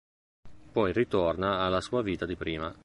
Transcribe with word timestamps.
Poi 0.71 0.93
ritorna 0.93 1.59
alla 1.59 1.79
sua 1.79 2.01
vita 2.01 2.25
di 2.25 2.35
prima. 2.35 2.75